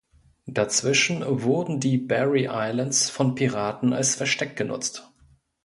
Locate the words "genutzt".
4.55-5.07